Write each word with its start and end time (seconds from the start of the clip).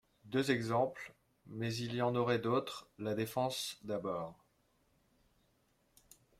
Deux 0.25 0.49
exemples, 0.49 1.13
mais 1.45 1.75
il 1.75 1.93
y 1.93 2.01
en 2.01 2.15
aurait 2.15 2.39
d’autres, 2.39 2.89
la 2.97 3.13
défense, 3.13 3.77
d’abord. 3.83 4.35